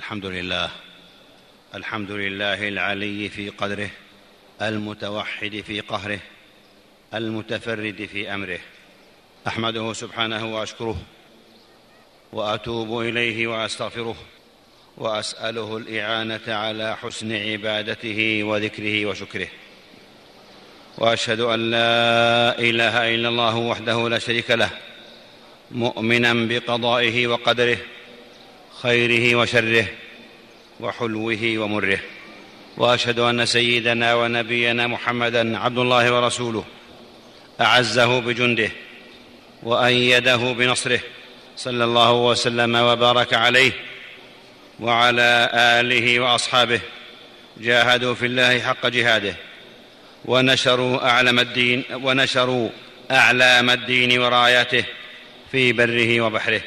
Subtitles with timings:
[0.00, 0.70] الحمد لله
[1.74, 3.90] الحمد لله العلي في قدره
[4.62, 6.18] المتوحد في قهره
[7.14, 8.58] المتفرد في أمره.
[9.46, 10.96] أحمده سبحانه وأشكره
[12.32, 14.16] وأتوب إليه وأستغفره
[14.96, 19.48] وأسأله الإعانة على حسن عبادته وذكره وشكره.
[20.98, 24.70] وأشهد أن لا إله إلا الله وحده لا شريك له
[25.70, 27.78] مؤمنا بقضائه وقدره
[28.82, 29.86] خيره وشره
[30.80, 31.98] وحلوه ومره.
[32.76, 36.64] وأشهد أن سيدنا ونبينا محمدا عبد الله ورسوله.
[37.60, 38.70] أعزه بجنده
[39.62, 41.00] وأيده بنصره.
[41.56, 43.72] صلى الله وسلم وبارك عليه
[44.80, 46.80] وعلى آله وأصحابه.
[47.56, 49.34] جاهدوا في الله حق جهاده.
[50.24, 52.68] ونشروا أعلم الدين ونشروا
[53.10, 54.84] أعلام الدين وراياته
[55.52, 56.60] في بره وبحره.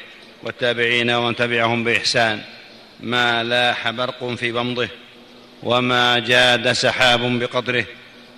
[0.44, 2.42] والتابعين ومن تبعهم بإحسان.
[3.00, 4.88] ما لاح برق في بمضه
[5.62, 7.84] وما جاد سحاب بقدره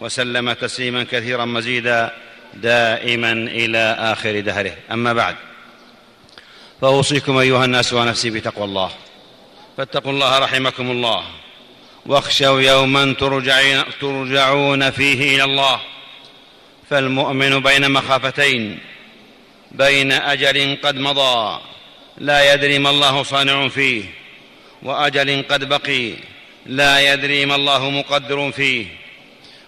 [0.00, 2.12] وسلم تسليما كثيرا مزيدا
[2.55, 4.75] دائما إلى آخر دهره.
[4.92, 5.36] أما بعد
[6.81, 8.91] فأوصيكم أيها الناس ونفسي بتقوى الله.
[9.77, 11.25] فاتقوا الله رحمكم الله
[12.06, 13.14] واخشوا يوما
[14.00, 15.81] ترجعون فيه إلى الله.
[16.91, 18.78] فالمؤمن بين مخافتين
[19.72, 21.61] بين أجل قد مضى
[22.19, 24.05] لا يدري ما الله صانع فيه
[24.83, 26.12] وأجل قد بقي
[26.67, 28.86] لا يدري ما الله مقدر فيه.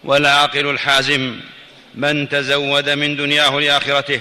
[0.05, 1.41] والعاقل الحازم
[1.95, 4.21] من تزود من دنياه لآخرته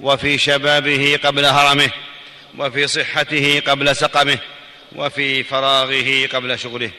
[0.00, 1.90] وفي شبابه قبل هرمه
[2.58, 4.38] وفي صحته قبل سقمه
[4.96, 6.90] وفي فراغه قبل شغله.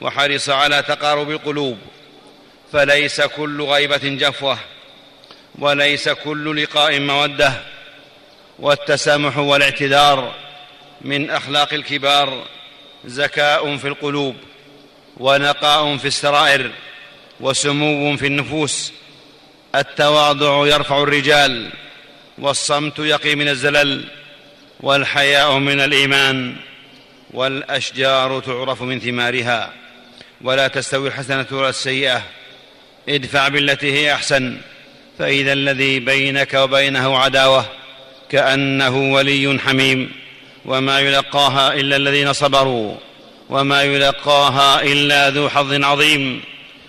[0.00, 1.78] وحرص على تقارب القلوب
[2.72, 4.58] فليس كل غيبة جفوة
[5.58, 7.77] وليس كل لقاء مودة.
[8.58, 10.34] والتسامح والاعتذار
[11.00, 12.44] من أخلاق الكبار
[13.04, 14.36] زكاء في القلوب
[15.16, 16.70] ونقاء في السرائر
[17.40, 18.92] وسمو في النفوس.
[19.74, 21.70] التواضع يرفع الرجال
[22.38, 24.04] والصمت يقي من الزلل
[24.80, 26.56] والحياء من الإيمان
[27.30, 29.72] والأشجار تعرف من ثمارها.
[30.40, 32.22] ولا تستوي الحسنة ولا السيئة.
[33.08, 34.60] ادفع بالتي هي أحسن.
[35.18, 37.77] فإذا الذي بينك وبينه عداوة
[38.30, 40.12] كأنه ولي حميم
[40.64, 42.96] وما يلقاها إلا الذين صبروا
[43.48, 46.42] وما يلقاها إلا ذو حظ عظيم.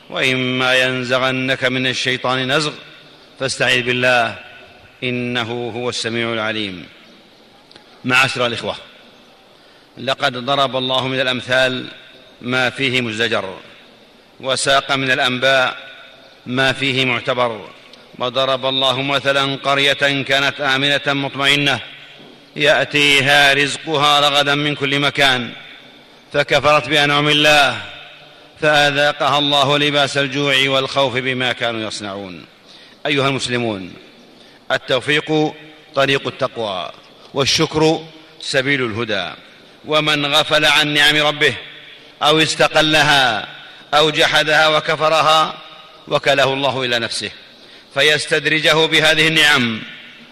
[0.10, 2.74] وإما ينزغنك من الشيطان نزغ
[3.40, 4.36] فاستعذ بالله
[5.04, 6.86] إنه هو السميع العليم.
[8.06, 8.76] معاشر الإخوة
[9.98, 11.86] لقد ضرب الله من الأمثال
[12.42, 13.58] ما فيه مزدجر
[14.40, 15.78] وساق من الأنباء
[16.46, 17.70] ما فيه معتبر.
[18.20, 21.80] وضرب الله مثلا قرية كانت آمنة مطمئنة.
[22.56, 25.54] يأتيها رزقها رغدا من كل مكان.
[26.34, 27.82] فكفرت بأنعم الله.
[28.62, 32.46] فأذاقها الله لباس الجوع والخوف بما كانوا يصنعون.
[33.06, 33.94] أيها المسلمون
[34.72, 35.54] التوفيق
[35.96, 36.92] طريق التقوى
[37.34, 38.06] والشكر
[38.42, 39.32] سبيل الهدى.
[39.86, 41.54] ومن غفل عن نعم ربه
[42.24, 43.48] أو استقلها
[43.94, 45.54] أو جحدها وكفرها
[46.08, 47.32] وكله الله إلى نفسه.
[47.94, 49.82] فيستدرجه بهذه النعم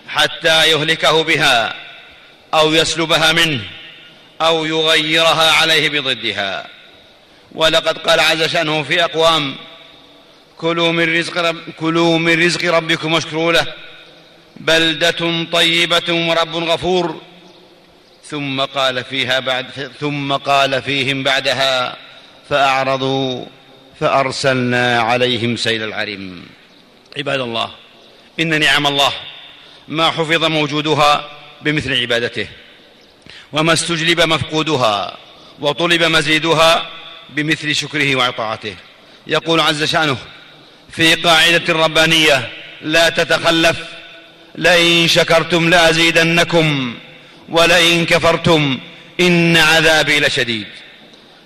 [0.08, 1.76] حتى يهلكه بها
[2.54, 3.62] أو يسلبها منه
[4.42, 6.68] أو يغيرها عليه بضدها.
[7.52, 9.56] ولقد قال عز شأنه في أقوام
[10.58, 13.74] كلوا من رزق رب كلوا من رزق ربكم واشكروا له
[14.58, 17.22] بلدة طيبة ورب غفور.
[18.30, 21.96] ثم قال فيها بعد ثم قال فيهم بعدها
[22.50, 23.46] فأعرضوا
[24.00, 26.44] فأرسلنا عليهم سيل العرم
[27.18, 27.72] عباد الله
[28.40, 29.14] إن نعم الله
[29.88, 31.30] ما حفظ موجودها
[31.62, 32.48] بمثل عبادته
[33.54, 35.18] وما استجلب مفقودها
[35.60, 36.90] وطلب مزيدها
[37.30, 38.76] بمثل شكره وعطاعته
[39.28, 40.18] يقول عز شأنه
[40.92, 42.50] في قاعدة ربانية
[42.82, 43.78] لا تتخلف
[44.56, 46.96] لئن شكرتم لأزيدنكم
[47.50, 48.80] ولئن كفرتم
[49.20, 50.68] إن عذابي لشديد.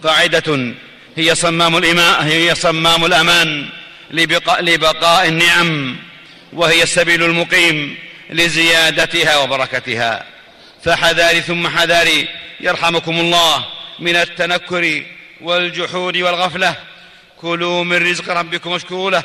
[0.03, 0.73] قاعدة
[1.17, 3.69] هي صمام الإماء هي صمام الأمان
[4.11, 5.97] لبقاء, لبقاء النعم
[6.53, 7.97] وهي السبيل المقيم
[8.29, 10.25] لزيادتها وبركتها.
[10.83, 12.27] فحذاري ثم حذاري
[12.59, 13.65] يرحمكم الله
[13.99, 15.03] من التنكر
[15.41, 16.75] والجحود والغفلة.
[17.37, 19.23] كلوا من رزق ربكم واشكروا له.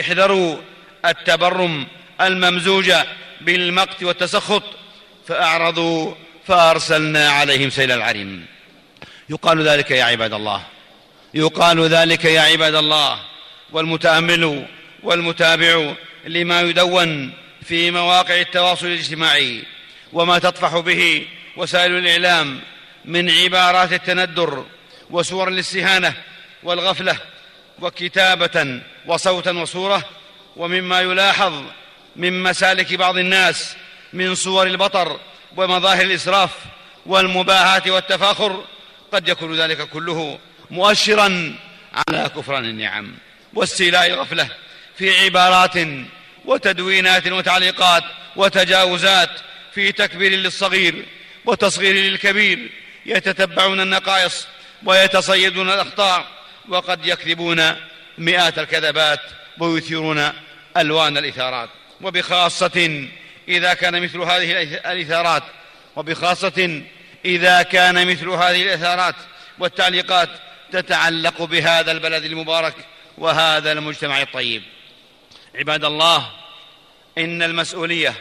[0.00, 0.56] احذروا
[1.06, 1.86] التبرم
[2.20, 2.92] الممزوج
[3.40, 4.62] بالمقت والتسخط.
[5.28, 6.14] فأعرضوا
[6.46, 8.44] فأرسلنا عليهم سيل العرم
[9.30, 10.62] يقال ذلك يا عباد الله.
[11.34, 13.18] يقال ذلك يا عباد الله.
[13.72, 14.66] والمتأمل
[15.02, 15.94] والمتابع
[16.24, 17.32] لما يدون
[17.62, 19.62] في مواقع التواصل الاجتماعي
[20.12, 21.26] وما تطفح به
[21.56, 22.60] وسائل الإعلام
[23.04, 24.64] من عبارات التندر
[25.10, 26.14] وصور الاستهانة
[26.62, 27.16] والغفلة
[27.80, 30.04] وكتابة وصوتا وصورة
[30.56, 31.62] ومما يلاحظ
[32.16, 33.76] من مسالك بعض الناس
[34.12, 35.20] من صور البطر
[35.56, 36.50] ومظاهر الإسراف
[37.06, 38.64] والمباهاة والتفاخر
[39.12, 40.38] قد يكون ذلك كله
[40.70, 41.54] مؤشرا
[42.08, 43.14] على كفران النعم.
[43.54, 44.48] واستيلاء الغفله
[44.98, 45.74] في عبارات
[46.44, 48.04] وتدوينات وتعليقات
[48.36, 49.30] وتجاوزات
[49.74, 51.06] في تكبير للصغير
[51.44, 52.70] وتصغير للكبير
[53.06, 54.46] يتتبعون النقائص
[54.84, 56.26] ويتصيدون الأخطاء
[56.68, 57.76] وقد يكذبون
[58.18, 59.20] مئات الكذبات
[59.58, 60.32] ويثيرون
[60.76, 61.68] ألوان الإثارات.
[62.00, 63.08] وبخاصة
[63.48, 64.62] إذا كان مثل هذه
[64.92, 65.42] الإثارات
[65.96, 66.82] وبخاصة
[67.24, 69.14] إذا كان مثل هذه الإثارات
[69.58, 70.28] والتعليقات
[70.72, 72.74] تتعلق بهذا البلد المبارك
[73.20, 74.62] وهذا المجتمع الطيب.
[75.54, 76.30] عباد الله
[77.18, 78.14] إن المسؤولية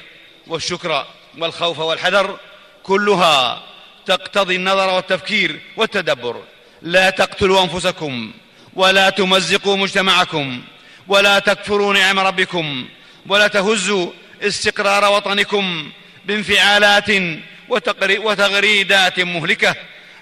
[0.48, 1.06] والشكر
[1.38, 2.40] والخوف والحذر
[2.84, 3.64] كلها
[4.06, 6.44] تقتضي النظر والتفكير والتدبر.
[6.82, 8.32] لا تقتلوا أنفسكم
[8.74, 10.62] ولا تمزقوا مجتمعكم
[11.08, 12.90] ولا تكفروا نعم ربكم
[13.28, 14.12] ولا تهزوا
[14.42, 15.92] استقرار وطنكم
[16.26, 17.12] بانفعالات
[18.20, 19.76] وتغريدات مهلكة.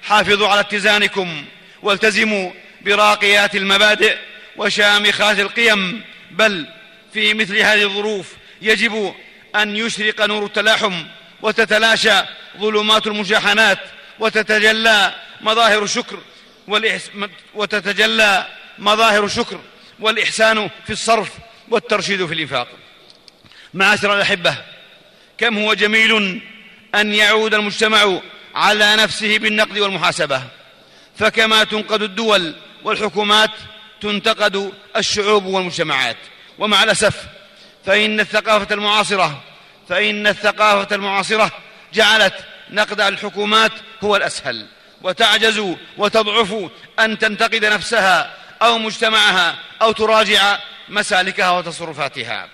[0.04, 1.46] حافظوا على اتزانكم
[1.82, 2.52] والتزموا
[2.82, 4.18] براقيات المبادئ
[4.58, 6.02] وشامخات القيم
[6.32, 6.66] بل
[7.14, 9.14] في مثل هذه الظروف يجب
[9.56, 11.04] أن يشرق نور التلاحم
[11.42, 12.22] وتتلاشى
[12.58, 13.80] ظلمات المشاحنات
[14.20, 16.20] وتتجلى مظاهر الشكر
[17.54, 18.48] وتتجلى
[18.80, 19.60] مظاهر الشكر
[20.00, 21.32] والإحسان في الصرف
[21.70, 22.68] والترشيد في الإنفاق.
[23.74, 24.56] معاشر الأحبة
[25.38, 26.42] كم هو جميل
[26.96, 28.20] أن يعود المجتمع
[28.56, 30.44] على نفسه بالنقد والمحاسبة.
[31.20, 33.52] فكما تنقد الدول والحكومات
[34.02, 36.18] تنتقد الشعوب والمجتمعات.
[36.60, 37.24] ومع الأسف
[37.86, 39.44] فإن الثقافة المعاصرة
[39.90, 41.52] فإن الثقافة المعاصرة
[41.94, 42.34] جعلت
[42.70, 43.72] نقد الحكومات
[44.04, 44.68] هو الأسهل.
[45.02, 50.60] وتعجز وتضعف أن تنتقد نفسها أو مجتمعها أو تراجع
[50.90, 52.50] مسالكها وتصرفاتها.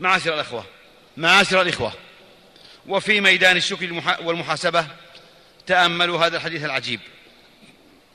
[0.00, 0.64] معاشر الأخوة
[1.16, 1.92] معاشر الإخوة
[2.86, 4.86] وفي ميدان الشكر والمحاسبة
[5.66, 7.00] تأملوا هذا الحديث العجيب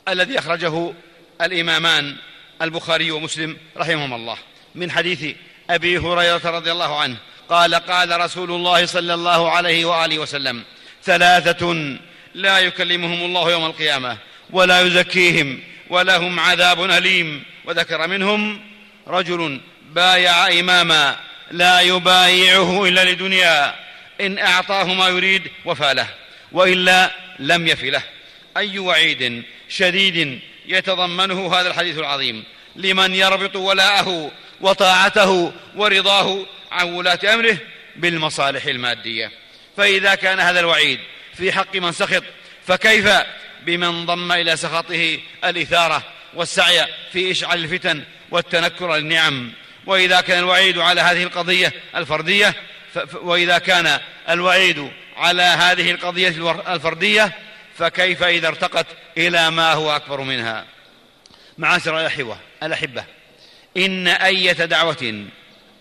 [0.08, 0.94] الذي أخرجه
[1.42, 2.16] الإمامان
[2.62, 4.38] البخاري ومسلم رحمهما الله.
[4.76, 5.36] من حديث
[5.70, 7.18] أبي هريرة رضي الله عنه
[7.50, 10.64] قال قال رسول الله صلى الله عليه وآله وسلم
[11.04, 11.98] ثلاثة
[12.34, 14.18] لا يكلمهم الله يوم القيامة
[14.50, 15.60] ولا يزكيهم
[15.90, 17.44] ولهم عذاب أليم.
[17.66, 18.62] وذكر منهم
[19.08, 21.20] رجل بايع إماما
[21.52, 23.76] لا يبايعه إلا لدنيا
[24.22, 26.08] إن أعطاه ما يريد وفى له
[26.52, 28.04] وإلا لم يف له.
[28.58, 32.44] أي وعيد شديد يتضمنه هذا الحديث العظيم.
[32.76, 34.32] لمن يربط ولاءه
[34.62, 37.58] وطاعته ورضاه عن ولاة أمره
[37.96, 39.32] بالمصالح المادية.
[39.78, 41.00] فإذا كان هذا الوعيد
[41.38, 42.24] في حق من سخط
[42.68, 43.10] فكيف
[43.66, 49.52] بمن ضم إلى سخطه الإثارة والسعي في إشعال الفتن والتنكر للنعم؟
[49.86, 52.56] وإذا كان الوعيد على هذه القضية الفردية
[53.14, 54.00] وإذا كان
[54.30, 56.28] الوعيد على هذه القضية
[56.74, 57.34] الفردية
[57.78, 58.88] فكيف إذا ارتقت
[59.18, 60.66] إلى ما هو أكبر منها؟
[61.58, 63.04] معاشر الأحبة الأحبة
[63.78, 65.26] إن أية دعوة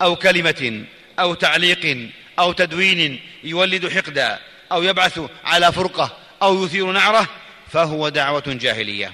[0.02, 0.84] أو كلمة
[1.18, 4.38] أو تعليق أو تدوين يولد حقدا
[4.72, 7.28] أو يبعث على فرقة أو يثير نعرة
[7.72, 9.12] فهو دعوة جاهلية.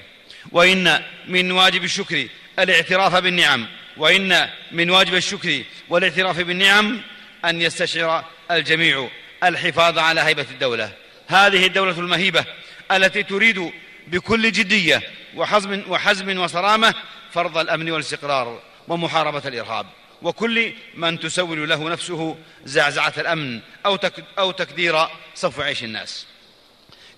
[0.52, 7.00] وإن من واجب الشكر الاعتراف بالنعم وإن من واجب الشكر والاعتراف بالنعم
[7.44, 9.08] أن يستشعر الجميع
[9.44, 10.92] الحفاظ على هيبة الدولة.
[11.28, 12.44] هذه الدولة المهيبة
[12.92, 13.72] التي تريد
[14.06, 15.02] بكل جدية
[15.34, 16.94] وحزم, وحزم وصرامة
[17.32, 19.86] فرض الأمن والاستقرار ومحاربة الإرهاب.
[20.22, 26.26] وكل من تسول له نفسه زعزعة الأمن أو, تك أو تكدير صف عيش الناس.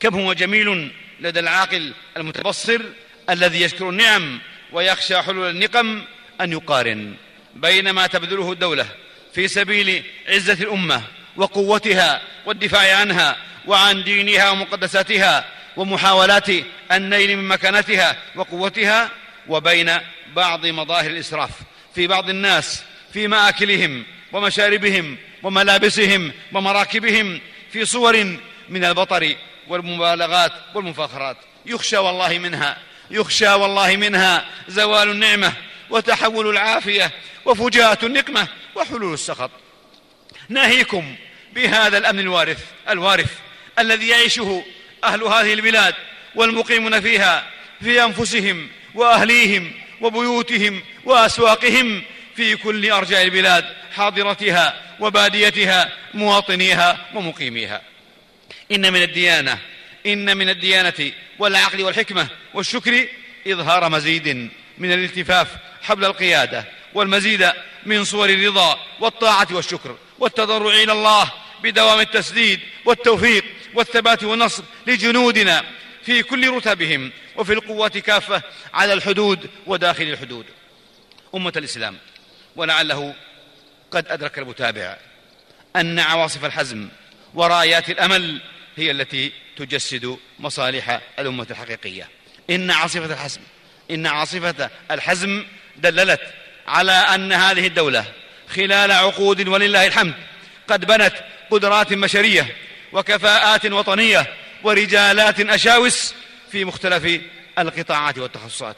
[0.00, 2.80] كم هو جميل لدى العاقل المتبصر
[3.30, 4.38] الذي يشكر النعم
[4.72, 6.02] ويخشى حلول النقم
[6.40, 7.14] أن يقارن
[7.56, 8.86] بين ما تبذله الدولة
[9.34, 11.02] في سبيل عزة الأمة
[11.36, 13.36] وقوتها والدفاع عنها
[13.66, 15.44] وعن دينها ومقدساتها
[15.76, 16.48] ومحاولات
[16.92, 19.10] النيل من مكانتها وقوتها
[19.48, 19.92] وبين
[20.36, 21.50] بعض مظاهر الإسراف
[21.94, 27.40] في بعض الناس في مآكلهم ومشاربهم وملابسهم ومراكبهم
[27.72, 28.36] في صور
[28.68, 29.36] من البطر
[29.68, 31.36] والمبالغات والمفاخرات.
[31.66, 32.78] يخشى والله منها
[33.10, 35.52] يخشى والله منها زوال النعمة
[35.90, 37.10] وتحول العافية
[37.44, 39.50] وفجاءة النقمة وحلول السخط.
[40.48, 41.14] ناهيكم
[41.54, 43.32] بهذا الأمن الوارث الوارث
[43.78, 44.64] الذي يعيشه
[45.04, 45.94] أهل هذه البلاد
[46.34, 47.46] والمقيمون فيها
[47.82, 52.02] في أنفسهم وأهليهم وبيوتهم وأسواقهم
[52.36, 53.64] في كل أرجاء البلاد
[53.96, 57.82] حاضرتها وباديتها مواطنيها ومقيميها.
[58.72, 59.58] إن من الديانة
[60.06, 63.08] إن من الديانة والعقل والحكمة والشكر
[63.46, 65.48] إظهار مزيد من الالتفاف
[65.82, 66.64] حبل القيادة
[66.94, 67.50] والمزيد
[67.86, 75.64] من صور الرضا والطاعة والشكر والتضرع إلى الله بدوام التسديد والتوفيق والثبات والنصر لجنودنا
[76.02, 78.42] في كل رتبهم وفي القوات كافة
[78.74, 80.46] على الحدود وداخل الحدود.
[81.34, 81.96] أمة الإسلام
[82.56, 83.14] ولعله
[83.90, 84.96] قد أدرك المتابع
[85.76, 86.88] أن عواصف الحزم
[87.34, 88.40] ورايات الأمل
[88.76, 92.08] هي التي تجسد مصالح الأمة الحقيقية.
[92.50, 93.40] إن عاصفة الحزم
[93.90, 95.44] إن عاصفة الحزم
[95.76, 96.20] دللت
[96.66, 98.04] على أن هذه الدولة
[98.48, 100.14] خلال عقود ولله الحمد
[100.68, 101.12] قد بنت
[101.50, 102.56] قدرات بشرية
[102.92, 104.26] وكفاءات وطنية
[104.62, 106.14] ورجالات أشاوس
[106.52, 107.20] في مختلف
[107.58, 108.76] القطاعات والتخصصات.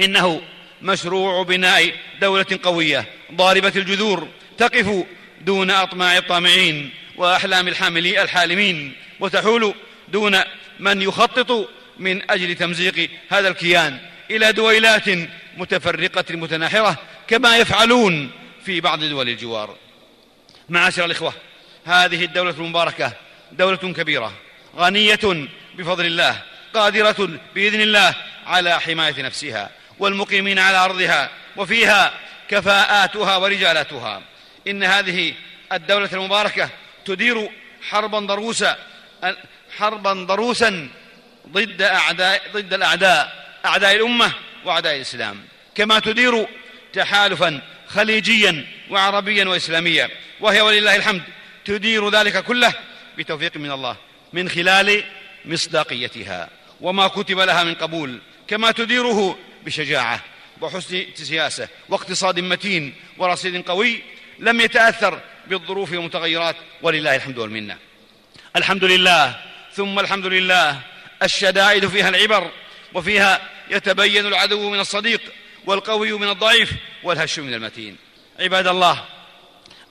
[0.00, 0.42] إنه
[0.82, 5.04] مشروع بناء دولة قوية ضاربة الجذور تقف
[5.40, 9.74] دون أطماع الطامعين وأحلام الحاملي الحالمين وتحول
[10.08, 10.40] دون
[10.80, 11.68] من يخطط
[11.98, 13.98] من أجل تمزيق هذا الكيان
[14.30, 15.04] إلى دويلات
[15.56, 16.96] متفرقة متناحرة
[17.28, 18.30] كما يفعلون
[18.64, 19.76] في بعض دول الجوار.
[20.68, 21.34] معاشر الإخوة
[21.84, 23.12] هذه الدولة المباركة
[23.52, 24.32] دولة كبيرة
[24.76, 26.42] غنية بفضل الله
[26.74, 28.14] قادرة بإذن الله
[28.46, 32.12] على حماية نفسها والمقيمين على أرضها وفيها
[32.48, 34.22] كفاءاتها ورجالاتها.
[34.68, 35.34] إن هذه
[35.72, 36.70] الدولة المباركة
[37.04, 37.50] تدير
[37.88, 38.76] حربا ضروسا
[39.78, 40.88] حربا ضروسا
[41.48, 44.32] ضد أعداء ضد الأعداء أعداء الأمة
[44.64, 45.44] وأعداء الإسلام.
[45.74, 46.46] كما تدير
[46.92, 50.10] تحالفا خليجيا وعربيا وإسلاميا
[50.40, 51.22] وهي ولله الحمد
[51.64, 52.74] تدير ذلك كله
[53.18, 53.96] بتوفيق من الله
[54.32, 55.04] من خلال
[55.44, 56.48] مصداقيتها.
[56.80, 60.20] وما كتب لها من قبول كما تديره بشجاعة
[60.60, 64.02] وحسن سياسة واقتصاد متين ورصيد قوي
[64.38, 67.78] لم يتأثر بالظروف والمتغيرات ولله الحمد والمنة.
[68.56, 69.40] الحمد لله
[69.74, 70.80] ثم الحمد لله
[71.22, 72.50] الشدائد فيها العبر
[72.94, 73.40] وفيها
[73.70, 75.20] يتبين العدو من الصديق
[75.66, 77.96] والقوي من الضعيف والهش من المتين.
[78.38, 79.04] عباد الله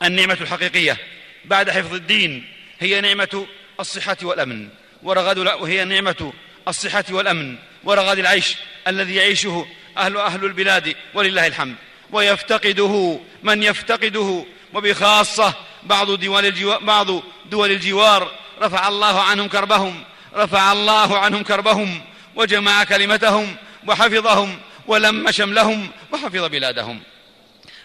[0.04, 0.98] النعمة الحقيقية
[1.46, 2.46] بعد حفظ الدين
[2.80, 3.46] هي نعمة
[3.80, 4.70] الصحة والأمن.
[5.04, 6.34] ورغد وهي نعمة
[6.68, 7.56] الصحة والأمن.
[7.84, 8.56] ورغد العيش
[8.88, 9.68] الذي يعيشه
[9.98, 11.76] أهل أهل البلاد ولله الحمد.
[12.12, 14.46] ويفتقده من يفتقده.
[14.74, 15.54] وبخاصة
[15.84, 17.08] بعض دول الجوار, بعض
[17.46, 18.32] دول الجوار
[18.62, 20.04] رفع الله عنهم كربهم.
[20.36, 22.02] رفع الله عنهم كربهم.
[22.36, 23.56] وجمع كلمتهم.
[23.88, 24.60] وحفظهم.
[24.88, 25.88] ولم شملهم.
[26.12, 27.02] وحفظ بلادهم.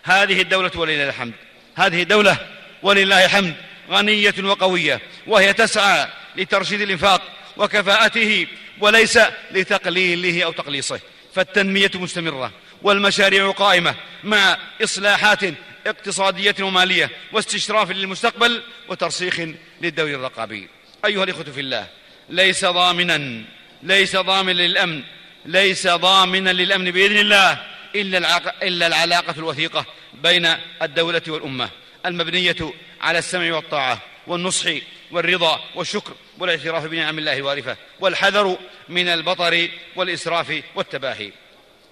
[0.02, 1.32] هذه الدولة ولله الحمد.
[1.74, 2.36] هذه الدولة
[2.84, 3.54] ولله الحمد
[3.90, 7.22] غنية وقوية وهي تسعى لترشيد الإنفاق
[7.56, 8.46] وكفاءته
[8.80, 9.18] وليس
[9.50, 11.00] لتقليله أو تقليصه
[11.34, 15.40] فالتنمية مستمرة والمشاريع قائمة مع إصلاحات
[15.86, 19.40] اقتصادية ومالية واستشراف للمستقبل وترسيخ
[19.80, 20.68] للدور الرقابي.
[21.04, 21.86] أيها الإخوة في الله
[22.30, 23.42] ليس ضامنا
[23.82, 25.02] ليس ضامنا للأمن
[25.46, 27.58] ليس ضامنا للأمن بإذن الله
[27.96, 29.86] إلا, العلاقة الوثيقة
[30.22, 30.48] بين
[30.82, 31.70] الدولة والأمة.
[32.06, 32.56] المبنية
[33.00, 34.70] على السمع والطاعة والنصح
[35.10, 38.58] والرضا والشكر والاعتراف بنعم الله الوارفة والحذر
[38.88, 41.32] من البطر والإسراف والتباهي.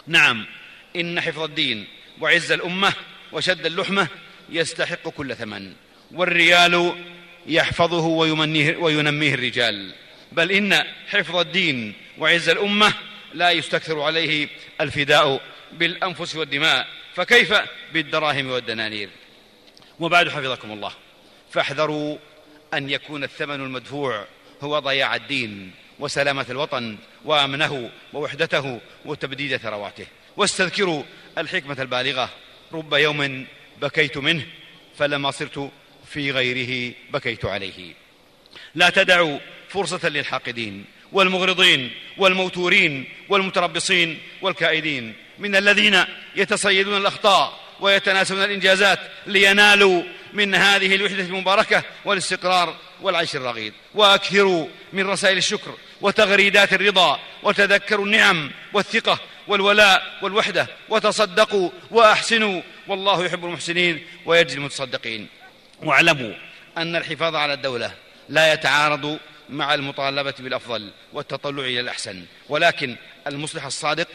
[0.06, 0.46] نعم
[0.96, 1.86] إن حفظ الدين
[2.20, 2.92] وعز الأمة
[3.32, 4.08] وشد اللحمة
[4.50, 5.72] يستحق كل ثمن
[6.10, 7.04] والريال
[7.46, 9.94] يحفظه ويمنيه وينميه الرجال.
[10.32, 12.92] بل إن حفظ الدين وعز الأمة
[13.34, 14.48] لا يستكثر عليه
[14.80, 15.40] الفداء
[15.72, 17.54] بالأنفس والدماء فكيف
[17.92, 19.08] بالدراهم والدنانير؟
[20.02, 20.92] وبعد حفظكم الله.
[21.50, 22.18] فاحذروا
[22.74, 24.26] أن يكون الثمن المدفوع
[24.62, 30.06] هو ضياع الدين وسلامة الوطن وأمنه ووحدته وتبديد ثرواته.
[30.36, 31.02] واستذكروا
[31.38, 32.30] الحكمة البالغة.
[32.72, 33.46] رب يوم
[33.82, 34.46] بكيت منه
[34.98, 35.70] فلما صرت
[36.06, 37.94] في غيره بكيت عليه.
[38.74, 46.04] لا تدعوا فرصة للحاقدين والمغرضين والموتورين والمتربصين والكائدين من الذين
[46.36, 53.72] يتصيدون الأخطاء ويتناسون الإنجازات لينالوا من هذه الوحدة المباركة والاستقرار والعيش الرغيد.
[53.94, 62.62] وأكثروا من رسائل الشكر وتغريدات الرضا وتذكروا النعم والثقة والولاء والوحدة وتصدقوا وأحسنوا.
[62.88, 65.28] والله يحب المحسنين ويجزي المتصدقين.
[65.82, 66.32] واعلموا
[66.76, 67.94] أن الحفاظ على الدولة
[68.28, 72.24] لا يتعارض مع المطالبة بالأفضل والتطلع إلى الأحسن.
[72.48, 72.96] ولكن
[73.26, 74.08] المصلح الصادق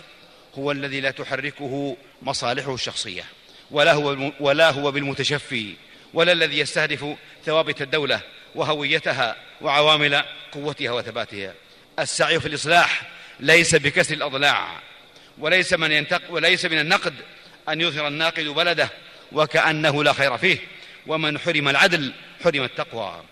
[0.58, 3.24] هو الذي لا تحركه مصالحه الشخصية.
[3.72, 5.74] ولا هو, ولا هو بالمتشفي
[6.14, 8.22] ولا الذي يستهدف ثوابت الدولة
[8.56, 11.54] وهويتها وعوامل قوتها وثباتها.
[12.00, 13.02] السعي في الإصلاح
[13.40, 14.68] ليس بكسر الأضلاع
[15.38, 17.14] وليس من, ينتق وليس من النقد
[17.70, 18.90] أن يظهر الناقد بلده
[19.32, 20.58] وكأنه لا خير فيه.
[21.08, 23.24] ومن حرم العدل حرم التقوى.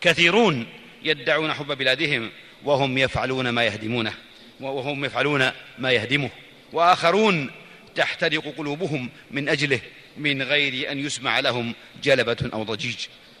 [0.00, 0.66] كثيرون
[1.02, 2.30] يدعون حب بلادهم
[2.64, 4.14] وهم يفعلون ما يهدمونه
[4.60, 6.30] وهم يفعلون ما يهدمه.
[6.72, 7.50] وآخرون
[7.98, 9.80] تحترق قلوبهم من أجله
[10.16, 12.96] من غير أن يسمع لهم جلبة أو ضجيج.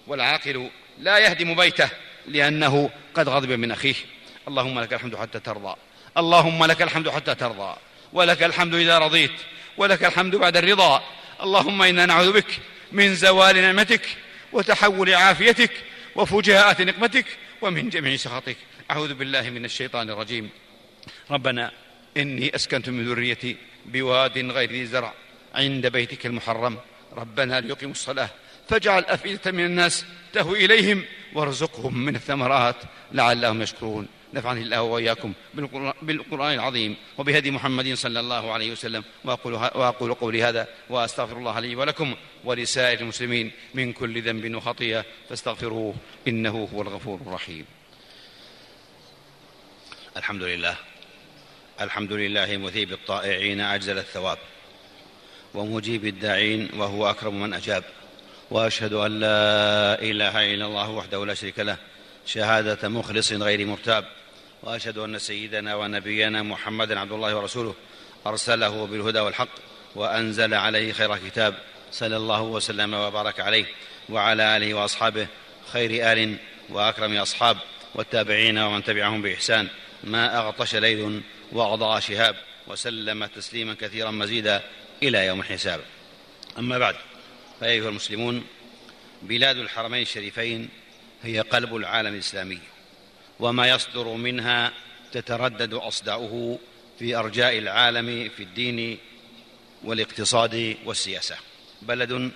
[0.06, 1.88] والعاقل لا يهدم بيته
[2.26, 3.94] لأنه قد غضب من أخيه.
[4.48, 5.76] اللهم لك الحمد حتى ترضى.
[6.16, 7.76] اللهم لك الحمد حتى ترضى.
[8.12, 9.36] ولك الحمد إذا رضيت.
[9.76, 11.02] ولك الحمد بعد الرضا.
[11.42, 12.58] اللهم إنا نعوذ بك
[12.92, 14.02] من زوال نعمتك
[14.52, 15.70] وتحول عافيتك
[16.14, 17.26] وفجاءة نقمتك
[17.62, 18.56] ومن جميع سخطك.
[18.90, 20.50] أعوذ بالله من الشيطان الرجيم.
[21.30, 21.72] ربنا
[22.16, 25.12] إني أسكنت من ذريتي بواد غير ذي زرع
[25.54, 26.78] عند بيتك المحرم.
[27.12, 28.30] ربنا ليقيموا الصلاة.
[28.68, 31.04] فاجعل أفئدة من الناس تهوي إليهم
[31.34, 32.76] وارزقهم من الثمرات
[33.12, 34.08] لعلهم يشكرون.
[34.34, 35.32] نفعني الله وإياكم
[36.02, 39.04] بالقرآن العظيم وبهدي محمد صلى الله عليه وسلم.
[39.24, 45.04] وأقول, وأقول قولي هذا وأستغفر الله لي ولكم ولسائر المسلمين من كل ذنب وخطيئة.
[45.28, 45.94] فاستغفروه
[46.28, 47.64] إنه هو الغفور الرحيم.
[50.16, 50.76] الحمد لله.
[51.80, 54.38] الحمد لله مثيب الطائعين أجزل الثواب
[55.54, 57.84] ومجيب الداعين وهو أكرم من أجاب
[58.50, 61.76] وأشهد أن لا إله إلا الله وحده لا شريك له
[62.26, 64.04] شهادة مخلص غير مرتاب
[64.62, 67.74] وأشهد أن سيدنا ونبينا محمدا عبد الله ورسوله
[68.26, 69.48] أرسله بالهدى والحق
[69.94, 71.54] وأنزل عليه خير كتاب
[71.92, 73.64] صلى الله وسلم وبارك عليه
[74.08, 75.26] وعلى آله وأصحابه
[75.72, 76.36] خير آل
[76.68, 77.56] وأكرم أصحاب
[77.94, 79.68] والتابعين ومن تبعهم بإحسان
[80.04, 82.36] ما أغطش ليل واضاء شهاب
[82.66, 84.62] وسلم تسليما كثيرا مزيدا
[85.02, 85.80] إلى يوم الحساب.
[86.58, 86.96] أما بعد
[87.60, 88.44] فأيها المسلمون
[89.22, 90.68] بلاد الحرمين الشريفين
[91.22, 92.58] هي قلب العالم الإسلامي
[93.40, 94.72] وما يصدر منها
[95.12, 96.58] تتردد أصداؤه
[96.98, 98.98] في أرجاء العالم في الدين
[99.84, 101.36] والاقتصاد والسياسة.
[101.82, 102.30] بلد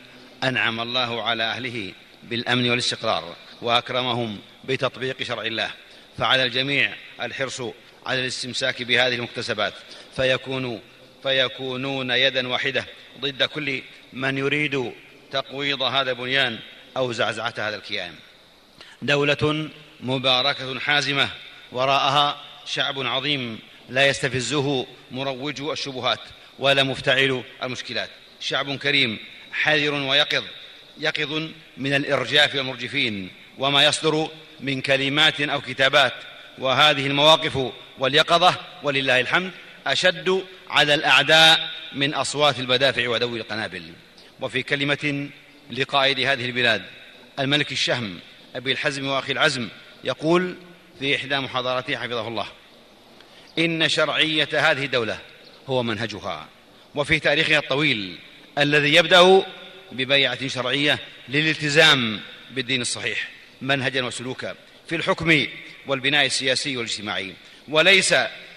[0.45, 1.93] أنعم الله على أهله
[2.23, 5.71] بالأمن والاستقرار وأكرمهم بتطبيق شرع الله
[6.19, 7.63] فعلى الجميع الحرص
[8.07, 9.75] على الاستمساك بهذه المكتسبات.
[10.17, 10.81] فيكون
[11.23, 12.85] فيكونون يدا واحدة
[13.21, 14.93] ضد كل من يريد
[15.31, 16.59] تقويض هذا البنيان
[16.97, 18.15] أو زعزعة هذا الكيان.
[19.03, 21.29] دولة مباركة حازمة
[21.73, 26.21] وراءها شعب عظيم لا يستفزه مروج الشبهات
[26.59, 28.11] ولا مفتعل المشكلات.
[28.41, 29.19] شعب كريم
[29.53, 30.45] حذر ويقظ
[30.99, 34.29] يقظ من الإرجاف والمرجفين وما يصدر
[34.61, 36.13] من كلمات أو كتابات
[36.63, 39.51] وهذه المواقف واليقظة ولله الحمد
[39.87, 43.83] أشد على الأعداء من أصوات البدافع ودوي القنابل.
[44.41, 45.29] وفي كلمة
[45.71, 46.83] لقائد هذه البلاد
[47.39, 48.19] الملك الشهم
[48.55, 49.69] أبي الحزم وأخي العزم
[50.05, 50.57] يقول
[50.99, 52.47] في إحدى محاضراته حفظه الله
[53.59, 55.19] إن شرعية هذه الدولة
[55.67, 56.49] هو منهجها
[56.95, 58.19] وفي تاريخها الطويل
[58.59, 59.43] الذي يبدأ
[59.93, 60.99] ببيعة شرعية
[61.29, 62.21] للالتزام
[62.51, 63.29] بالدين الصحيح
[63.63, 64.55] منهجا وسلوكا.
[64.89, 65.47] في الحكم
[65.87, 67.35] والبناء السياسي والاجتماعي
[67.69, 68.15] وليس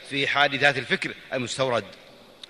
[0.10, 1.86] في حادثات الفكر المستورد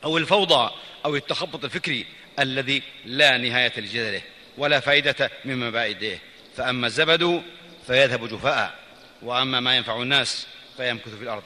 [0.04, 0.72] أو الفوضى
[1.06, 2.06] أو التخبط الفكري
[2.40, 4.22] الذي لا نهاية لجدله
[4.58, 6.18] ولا فائدة من مبادئه
[6.58, 7.44] فأما الزبد
[7.88, 8.80] فيذهب جفاء
[9.22, 11.44] وأما ما ينفع الناس فيمكث في الأرض.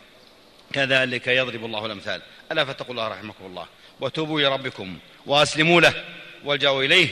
[0.74, 2.22] كذلك يضرب الله الأمثال.
[2.52, 3.68] ألا فاتقوا الله رحمكم الله
[4.02, 6.06] وتوبوا إلى ربكم وأسلموا له
[6.46, 7.10] والجاوا إليه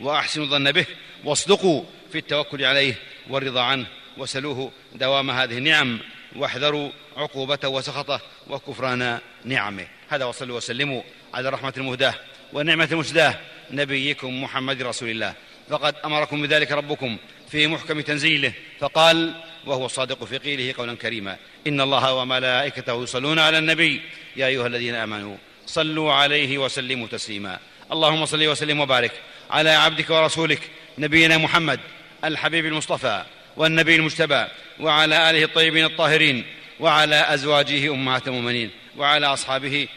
[0.00, 0.86] وأحسنوا الظن به
[1.24, 2.94] واصدقوا في التوكل عليه
[3.30, 3.86] والرضا عنه.
[4.18, 5.98] وسلوه دوام هذه النعم.
[6.36, 9.86] واحذروا عقوبته وسخطه وكفران نعمه.
[10.08, 11.02] هذا وصلوا وسلموا
[11.34, 12.14] على الرحمه المهداه
[12.52, 13.34] والنعمه المسداه
[13.70, 15.34] نبيكم محمد رسول الله.
[15.70, 17.16] فقد أمركم بذلك ربكم
[17.50, 18.52] في محكم تنزيله.
[18.80, 19.34] فقال
[19.66, 24.00] وهو الصادق في قيله قولا كريما إن الله وملائكته يصلون على النبي.
[24.36, 27.58] يا أيها الذين آمنوا صلوا عليه وسلموا تسليما.
[27.92, 29.12] اللهم صل وسلم وبارك
[29.50, 30.60] على عبدك ورسولك
[30.98, 31.80] نبينا محمد
[32.24, 33.24] الحبيب المصطفى.
[33.60, 34.44] والنبي المجتبى
[34.80, 36.44] وعلى آله الطيبين الطاهرين
[36.80, 39.88] وعلى أزواجه أمهات المؤمنين وعلى أصحابه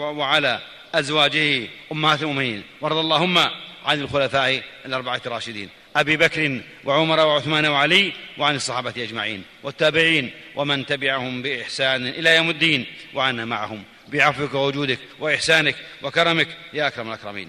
[0.00, 0.60] وعلى
[0.94, 2.62] أزواجه أمهات المؤمنين.
[2.80, 3.38] وارض اللهم
[3.84, 11.42] عن الخلفاء الأربعة الراشدين أبي بكر وعمر وعثمان وعلي وعن الصحابة أجمعين والتابعين ومن تبعهم
[11.42, 17.48] بإحسان إلى يوم الدين وعنا معهم بعفوك ووجودك وإحسانك وكرمك يا أكرم الأكرمين.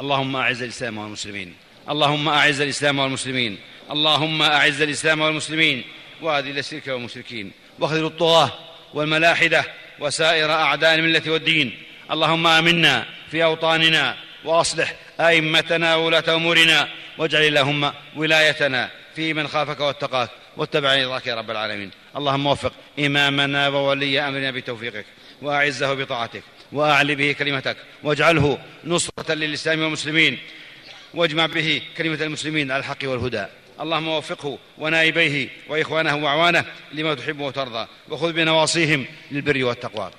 [0.00, 1.54] اللهم أعز الإسلام والمسلمين.
[1.90, 3.58] اللهم أعز الإسلام والمسلمين.
[3.90, 5.84] اللهم أعز الإسلام والمسلمين
[6.22, 8.52] وأذل الشرك والمشركين وأخذل الطغاة
[8.94, 9.64] والملاحدة
[10.00, 11.76] وسائر أعداء الملة والدين
[12.10, 20.30] اللهم آمنا في أوطاننا وأصلح أئمتنا وولاة أمورنا واجعل اللهم ولايتنا في من خافك واتقاك
[20.56, 25.04] واتبع رضاك يا رب العالمين اللهم وفق إمامنا وولي أمرنا بتوفيقك
[25.42, 30.38] وأعزه بطاعتك واعل به كلمتك واجعله نصرة للإسلام والمسلمين
[31.14, 33.46] واجمع به كلمة المسلمين على الحق والهدى
[33.80, 40.10] اللهم وفقه ونائبيه وإخوانه وأعوانه لما تحب وترضى وخذ بنواصيهم للبر والتقوى.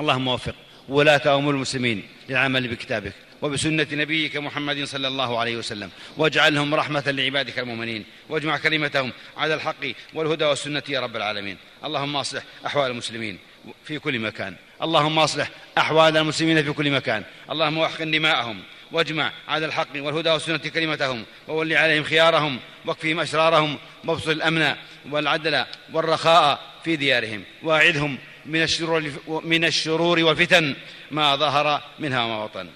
[0.00, 0.54] اللهم وفق
[0.88, 7.58] ولاة أمور المسلمين للعمل بكتابك وبسنة نبيك محمد صلى الله عليه وسلم واجعلهم رحمة لعبادك
[7.58, 11.56] المؤمنين واجمع كلمتهم على الحق والهدى والسنة يا رب العالمين.
[11.84, 13.38] اللهم أصلح أحوال المسلمين
[13.84, 14.56] في كل مكان.
[14.82, 17.24] اللهم أصلح أحوال المسلمين في كل مكان.
[17.50, 18.62] اللهم واحقن دماءهم.
[18.94, 24.74] واجمع على الحق والهدى والسنة كلمتهم وول عليهم خيارهم واكفهم أشرارهم وابسط الأمن
[25.10, 27.44] والعدل والرخاء في ديارهم.
[27.62, 29.12] واعذهم من الشرور,
[29.44, 30.76] من الشرور والفتن
[31.10, 32.68] ما ظهر منها وما بطن.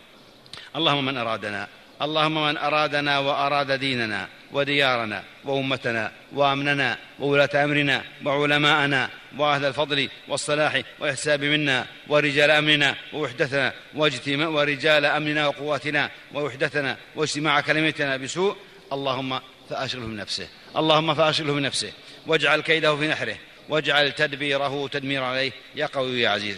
[0.77, 1.69] اللهم من أرادنا
[2.03, 4.29] اللهم من أرادنا وأراد ديننا.
[4.53, 14.49] وديارنا وأمتنا وأمننا وولاة أمرنا وعلماءنا وأهل الفضل والصلاح والإحساب منا ورجال أمننا ووحدتنا واجتماع
[14.49, 18.57] ورجال أمننا وقواتنا ووحدتنا واجتماع كلمتنا بسوء
[18.93, 21.93] اللهم فأشغله من نفسه اللهم فأشغله من نفسه
[22.27, 23.37] واجعل كيده في نحره
[23.69, 26.57] واجعل تدبيره تدمير عليه يا قوي يا عزيز.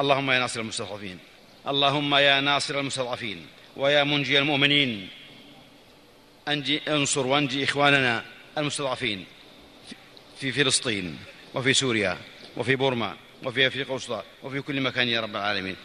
[0.00, 1.18] اللهم يا ناصر المستضعفين
[1.68, 5.08] اللهم يا ناصر المستضعفين ويا منجي المؤمنين
[6.48, 8.24] أنجي انصر وانجي إخواننا
[8.58, 9.24] المستضعفين
[10.40, 11.18] في فلسطين
[11.54, 12.18] وفي سوريا
[12.56, 15.76] وفي بورما وفي أفريقيا الوسطى وفي كل مكان يا رب العالمين.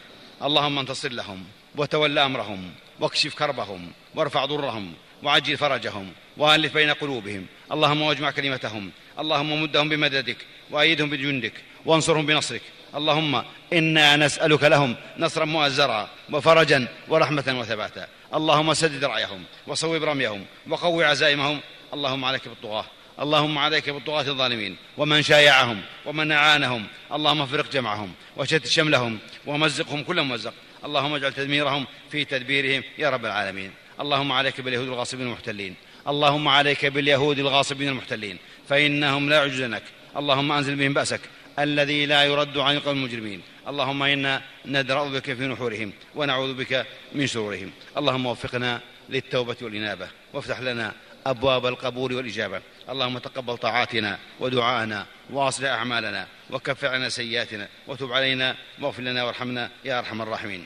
[0.43, 1.43] اللهم انتصر لهم
[1.75, 4.93] وتول أمرهم واكشف كربهم وارفع ضرهم
[5.23, 7.45] وعجل فرجهم وألف بين قلوبهم.
[7.71, 8.91] اللهم واجمع كلمتهم.
[9.19, 10.37] اللهم مدهم بمددك
[10.71, 11.53] وأيدهم بجندك
[11.85, 12.61] وانصرهم بنصرك.
[12.95, 13.43] اللهم
[13.73, 18.07] إنا نسألك لهم نصرا مؤزرا وفرجا ورحمة وثباتا.
[18.33, 21.59] اللهم سدد رعيهم وصوب رميهم وقو عزائمهم.
[21.93, 22.85] اللهم عليك بالطغاة
[23.19, 24.77] اللهم عليك بالطغاة الظالمين.
[24.97, 26.85] ومن شايعهم ومن أعانهم.
[27.13, 30.53] اللهم افرق جمعهم وشتت شملهم ومزقهم كل ممزق.
[30.85, 33.71] اللهم اجعل تدميرهم في تدبيرهم يا رب العالمين.
[33.99, 35.75] اللهم عليك باليهود الغاصبين المحتلين.
[36.07, 38.37] اللهم عليك باليهود الغاصبين المحتلين.
[38.69, 39.83] فإنهم لا يعجزنك.
[40.17, 41.21] اللهم أنزل بهم بأسك.
[41.59, 43.41] الذي لا يرد عن القوم المجرمين.
[43.67, 47.71] اللهم إنا ندرأ بك في نحورهم ونعوذ بك من شرورهم.
[47.97, 50.07] اللهم وفقنا للتوبة والإنابة.
[50.33, 50.93] وافتح لنا
[51.25, 52.61] أبواب القبول والإجابة.
[52.89, 59.99] اللهم تقبل طاعاتنا ودعاءنا وأصلح أعمالنا وكفر عنا سيئاتنا وتب علينا واغفر لنا وارحمنا يا
[59.99, 60.65] أرحم الراحمين.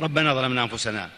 [0.00, 1.10] ربنا ظلمنا أنفسنا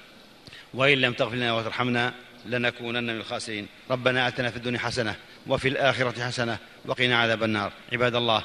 [0.75, 2.15] وإن لم تغفر لنا وترحمنا
[2.47, 3.67] لنكونن من الخاسرين.
[3.91, 7.73] ربنا آتنا في الدنيا حسنة وفي الآخرة حسنة وقنا عذاب النار.
[7.93, 8.45] عباد الله